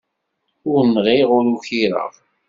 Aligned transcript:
Ur 0.71 0.81
nɣiɣ, 0.93 1.29
ur 1.37 1.45
ukireɣ. 1.53 2.13